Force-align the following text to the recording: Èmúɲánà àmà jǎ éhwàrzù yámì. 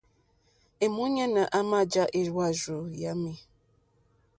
Èmúɲánà 0.83 1.41
àmà 1.59 1.79
jǎ 1.91 2.03
éhwàrzù 2.19 2.77
yámì. 3.01 3.31